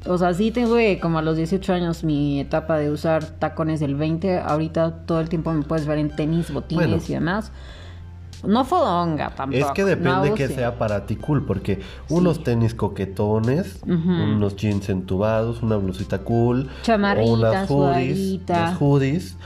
[0.06, 3.94] O sea, sí tengo como a los 18 años mi etapa de usar tacones del
[3.94, 4.40] 20.
[4.40, 7.52] Ahorita todo el tiempo me puedes ver en tenis, botines y demás.
[8.46, 9.64] No fodonga tampoco.
[9.64, 15.62] Es que depende que sea para ti cool, porque unos tenis coquetones, unos jeans entubados,
[15.62, 18.40] una blusita cool, chamarritas, unas hoodies,
[18.78, 19.36] hoodies.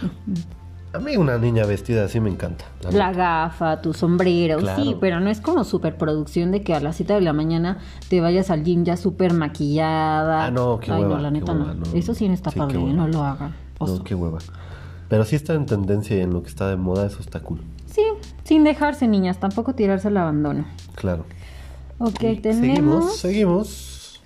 [0.92, 2.64] A mí una niña vestida así me encanta.
[2.90, 7.12] La, gafa, tu sombrero, sí, pero no es como superproducción de que a las 7
[7.12, 10.46] de la mañana te vayas al gym ya súper maquillada.
[10.46, 11.74] Ah, no, qué Ay, no, la neta no.
[11.94, 13.54] Eso sí no está padre, no lo hagan.
[13.80, 14.38] No, qué hueva.
[15.08, 17.60] Pero sí está en tendencia y en lo que está de moda, eso está cool.
[17.86, 18.02] Sí,
[18.44, 20.64] sin dejarse, niñas, tampoco tirarse al abandono.
[20.94, 21.24] Claro.
[21.98, 23.16] Ok, tenemos...
[23.16, 24.22] Seguimos, seguimos.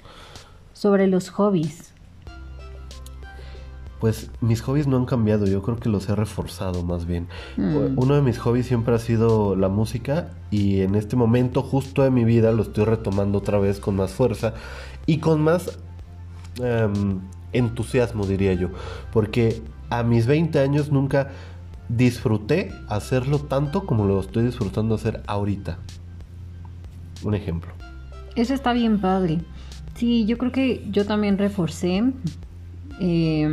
[0.73, 1.92] Sobre los hobbies.
[4.03, 7.29] Pues mis hobbies no han cambiado, yo creo que los he reforzado más bien.
[7.57, 7.97] Mm.
[7.97, 12.11] Uno de mis hobbies siempre ha sido la música y en este momento justo de
[12.11, 14.55] mi vida lo estoy retomando otra vez con más fuerza
[15.07, 15.79] y con más
[16.61, 17.21] em,
[17.53, 18.71] entusiasmo, diría yo.
[19.13, 21.31] Porque a mis 20 años nunca
[21.89, 25.79] disfruté hacerlo tanto como lo estoy disfrutando hacer ahorita.
[27.23, 27.71] Un ejemplo.
[28.35, 29.39] Eso está bien padre.
[29.95, 32.03] Sí, yo creo que yo también reforcé.
[32.99, 33.53] Eh,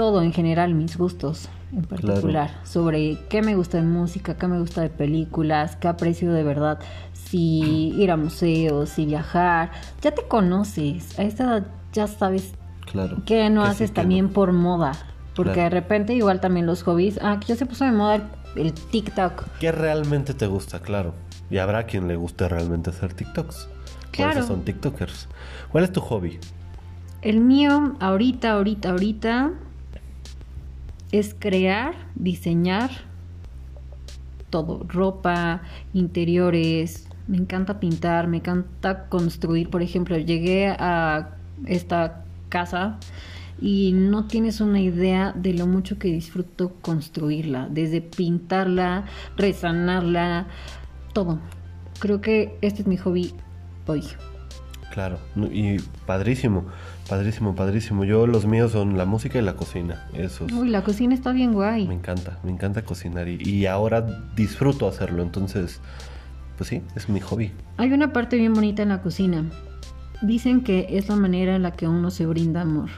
[0.00, 4.58] todo en general, mis gustos en particular, sobre qué me gusta de música, qué me
[4.58, 6.78] gusta de películas, qué aprecio de verdad,
[7.12, 12.54] si ir a museos, si viajar, ya te conoces, a esta edad ya sabes
[12.90, 14.92] claro, que no haces también por moda,
[15.36, 18.72] porque de repente igual también los hobbies, ah, que ya se puso de moda el,
[18.72, 19.58] TikTok.
[19.60, 20.80] ¿Qué realmente te gusta?
[20.80, 21.12] Claro,
[21.50, 23.68] y habrá quien le guste realmente hacer TikToks.
[24.12, 24.44] Claro.
[24.44, 25.28] son TikTokers.
[25.70, 26.40] ¿Cuál es tu hobby?
[27.20, 29.52] El mío, ahorita, ahorita, ahorita,
[31.12, 32.90] es crear, diseñar
[34.50, 35.62] todo, ropa,
[35.94, 42.98] interiores, me encanta pintar, me encanta construir, por ejemplo, llegué a esta casa
[43.60, 49.04] y no tienes una idea de lo mucho que disfruto construirla, desde pintarla,
[49.36, 50.48] resanarla,
[51.12, 51.38] todo.
[52.00, 53.32] Creo que este es mi hobby
[53.86, 54.02] hoy.
[54.90, 55.18] Claro,
[55.52, 56.66] y padrísimo.
[57.08, 58.04] Padrísimo, padrísimo.
[58.04, 60.08] Yo los míos son la música y la cocina.
[60.14, 60.46] Eso.
[60.52, 61.86] Uy, la cocina está bien guay.
[61.86, 64.02] Me encanta, me encanta cocinar y, ahora
[64.34, 65.22] disfruto hacerlo.
[65.22, 65.80] Entonces,
[66.58, 67.52] pues sí, es mi hobby.
[67.76, 69.44] Hay una parte bien bonita en la cocina.
[70.22, 72.90] Dicen que es la manera en la que uno se brinda amor.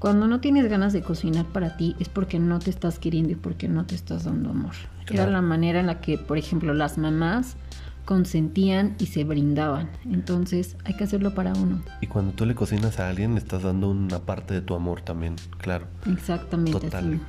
[0.00, 3.36] Cuando no tienes ganas de cocinar para ti es porque no te estás queriendo y
[3.36, 4.74] porque no te estás dando amor.
[5.10, 7.56] Era la manera en la que, por ejemplo, las mamás
[8.10, 9.88] consentían y se brindaban.
[10.04, 11.80] Entonces hay que hacerlo para uno.
[12.00, 15.00] Y cuando tú le cocinas a alguien, le estás dando una parte de tu amor
[15.02, 15.86] también, claro.
[16.12, 16.80] Exactamente.
[16.80, 17.20] Total.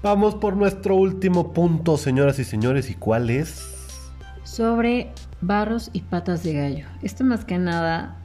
[0.00, 2.88] Vamos por nuestro último punto, señoras y señores.
[2.88, 3.98] ¿Y cuál es?
[4.44, 6.86] Sobre barros y patas de gallo.
[7.02, 8.16] Esto más que nada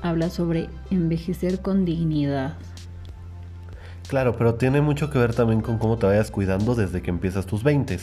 [0.00, 2.56] habla sobre envejecer con dignidad.
[4.08, 7.44] Claro, pero tiene mucho que ver también con cómo te vayas cuidando desde que empiezas
[7.44, 7.98] tus 20.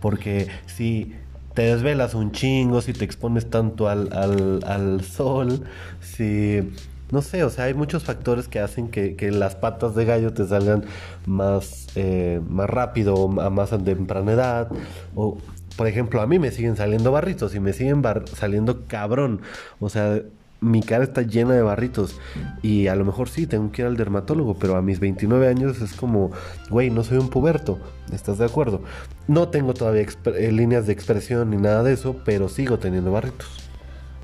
[0.00, 1.14] Porque si
[1.54, 5.64] te desvelas un chingo, si te expones tanto al, al, sol,
[6.00, 6.72] si...
[7.10, 10.46] No sé, o sea, hay muchos factores que hacen que, las patas de gallo te
[10.46, 10.84] salgan
[11.24, 14.68] más, eh, más rápido, a más temprana edad.
[15.14, 15.38] O,
[15.78, 18.02] por ejemplo, a mí me siguen saliendo barritos y me siguen
[18.34, 19.40] saliendo cabrón.
[19.80, 20.20] O sea,
[20.60, 22.18] mi cara está llena de barritos
[22.62, 25.80] y a lo mejor sí, tengo que ir al dermatólogo, pero a mis 29 años
[25.80, 26.32] es como,
[26.70, 27.78] güey, no soy un puberto,
[28.12, 28.82] ¿estás de acuerdo?
[29.28, 33.68] No tengo todavía eh, líneas de expresión ni nada de eso, pero sigo teniendo barritos.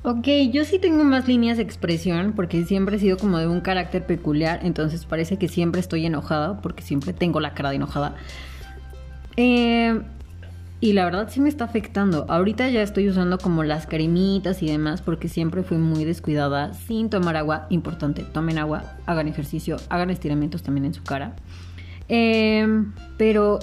[0.03, 3.61] Ok, yo sí tengo más líneas de expresión porque siempre he sido como de un
[3.61, 8.15] carácter peculiar, entonces parece que siempre estoy enojada porque siempre tengo la cara de enojada.
[9.35, 9.99] Eh,
[10.81, 12.25] y la verdad sí me está afectando.
[12.29, 17.09] Ahorita ya estoy usando como las cremitas y demás porque siempre fui muy descuidada sin
[17.09, 17.65] tomar agua.
[17.69, 21.35] Importante, tomen agua, hagan ejercicio, hagan estiramientos también en su cara.
[22.07, 23.59] Em, pero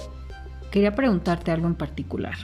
[0.71, 2.35] quería preguntarte algo en particular.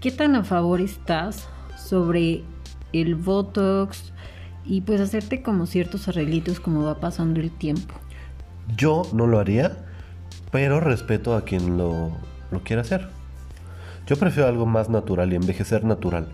[0.00, 2.44] ¿Qué tan a favor estás sobre
[2.92, 4.12] el Botox
[4.66, 7.94] y pues hacerte como ciertos arreglitos como va pasando el tiempo?
[8.76, 9.78] Yo no lo haría,
[10.52, 12.12] pero respeto a quien lo,
[12.50, 13.19] lo quiera hacer.
[14.10, 16.26] Yo prefiero algo más natural y envejecer natural.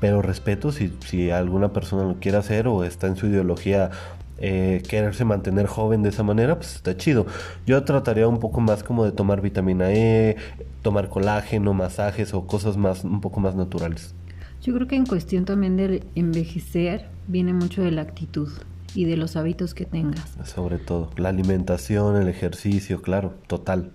[0.00, 3.92] Pero respeto si, si alguna persona lo quiere hacer o está en su ideología
[4.38, 7.24] eh, quererse mantener joven de esa manera, pues está chido.
[7.68, 10.34] Yo trataría un poco más como de tomar vitamina E,
[10.82, 14.12] tomar colágeno, masajes o cosas más, un poco más naturales.
[14.60, 18.48] Yo creo que en cuestión también de envejecer viene mucho de la actitud
[18.92, 20.36] y de los hábitos que tengas.
[20.42, 23.92] Sobre todo, la alimentación, el ejercicio, claro, total.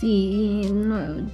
[0.00, 0.62] Sí,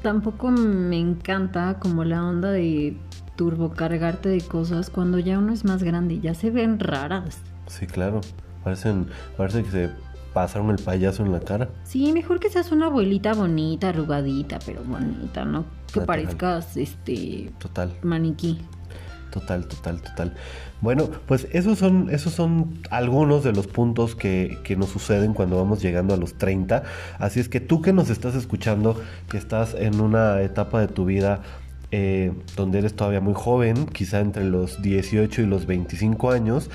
[0.03, 2.97] tampoco me encanta como la onda de
[3.37, 7.39] turbocargarte de cosas cuando ya uno es más grande y ya se ven raras.
[7.69, 8.23] Sí, claro.
[8.65, 9.07] Parecen,
[9.37, 9.91] parece que se
[10.35, 11.69] pasaron el payaso en la cara.
[11.85, 15.65] Sí, mejor que seas una abuelita bonita, arrugadita, pero bonita, ¿no?
[15.93, 18.59] Que parezcas este total maniquí.
[19.37, 20.35] Total, total, total.
[20.81, 25.83] Bueno, pues esos son, esos son algunos de los puntos que, nos suceden cuando vamos
[25.83, 26.85] llegando a los 30.
[27.19, 31.05] Así es que tú que nos estás escuchando, que estás en una etapa de tu
[31.05, 31.43] vida
[31.91, 36.71] eh, donde eres todavía muy joven, quizá entre los 18 y los 25 años,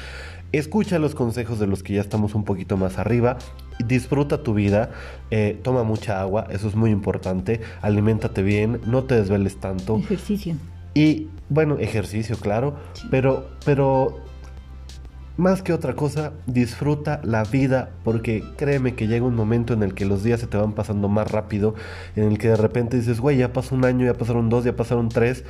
[0.51, 3.39] escucha los consejos de los que ya estamos un poquito más arriba.
[3.83, 4.91] Disfruta tu vida,
[5.31, 9.97] eh, toma mucha agua, eso es muy importante, aliméntate bien, no te desveles tanto.
[9.97, 10.57] Ejercicio.
[10.93, 12.75] Y bueno, ejercicio, claro,
[13.09, 14.19] pero, pero
[15.37, 19.93] más que otra cosa, disfruta la vida porque créeme que llega un momento en el
[19.93, 21.73] que los días se te van pasando más rápido,
[22.15, 24.75] en el que de repente dices, güey, ya pasó un año, ya pasaron dos, ya
[24.75, 25.43] pasaron tres.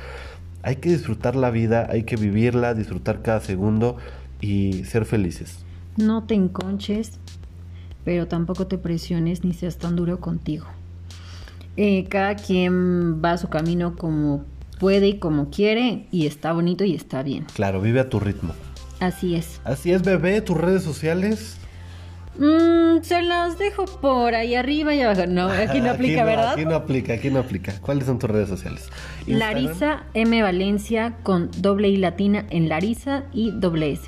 [0.62, 3.96] Hay que disfrutar la vida, hay que vivirla, disfrutar cada segundo
[4.40, 5.58] y ser felices.
[5.96, 7.18] No te enconches,
[8.04, 10.66] pero tampoco te presiones ni seas tan duro contigo.
[11.76, 14.44] Eh, cada quien va a su camino como
[14.82, 17.46] puede y como quiere y está bonito y está bien.
[17.54, 18.52] Claro, vive a tu ritmo.
[18.98, 19.60] Así es.
[19.62, 21.56] Así es, bebé, tus redes sociales.
[22.36, 25.28] Mm, se las dejo por ahí arriba y abajo.
[25.28, 26.54] No, aquí no aplica, ¿verdad?
[26.54, 27.78] Aquí no aplica, aquí no aplica.
[27.80, 28.90] ¿Cuáles son tus redes sociales?
[29.28, 34.02] Larisa M Valencia con doble I latina en Larisa y doble S.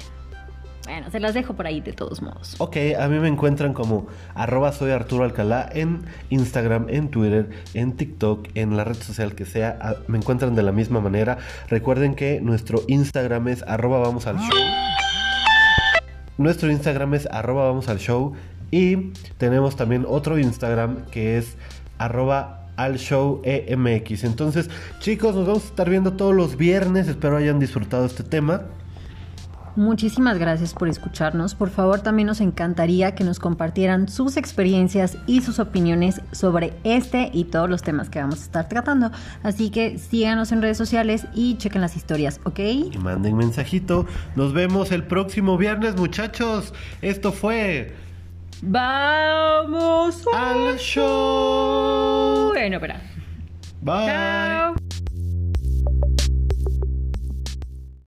[0.85, 2.57] Bueno, se las dejo por ahí de todos modos.
[2.59, 7.93] Ok, a mí me encuentran como arroba soy Arturo Alcalá en Instagram, en Twitter, en
[7.93, 9.79] TikTok, en la red social que sea.
[9.81, 11.39] Ah, me encuentran de la misma manera.
[11.69, 14.59] Recuerden que nuestro Instagram es arroba vamos al show.
[16.37, 18.35] Nuestro Instagram es arroba vamos al show.
[18.71, 21.57] Y tenemos también otro Instagram que es
[21.97, 24.25] arroba al show EMX.
[24.25, 24.69] Entonces,
[24.99, 27.09] chicos, nos vamos a estar viendo todos los viernes.
[27.09, 28.63] Espero hayan disfrutado este tema.
[29.77, 31.55] Muchísimas gracias por escucharnos.
[31.55, 37.31] Por favor, también nos encantaría que nos compartieran sus experiencias y sus opiniones sobre este
[37.33, 39.11] y todos los temas que vamos a estar tratando.
[39.43, 42.61] Así que síganos en redes sociales y chequen las historias, ¿ok?
[42.61, 44.07] Y manden mensajito.
[44.37, 46.73] Nos vemos el próximo viernes, muchachos.
[47.03, 47.95] Esto fue...
[48.63, 52.51] Vamos al show.
[52.53, 53.01] Bueno, espera.
[53.83, 54.94] Bye.